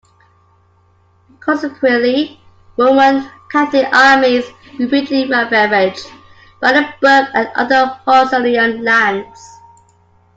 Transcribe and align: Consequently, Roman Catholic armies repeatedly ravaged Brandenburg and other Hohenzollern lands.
Consequently, 1.41 2.41
Roman 2.75 3.29
Catholic 3.51 3.87
armies 3.93 4.45
repeatedly 4.79 5.27
ravaged 5.29 6.07
Brandenburg 6.59 7.29
and 7.35 7.47
other 7.53 7.85
Hohenzollern 8.07 8.83
lands. 8.83 9.59